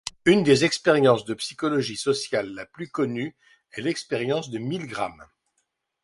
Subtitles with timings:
[0.25, 3.35] Une des expériences de psychologie sociale la plus connue
[3.73, 5.27] est l'expérience de Milgram.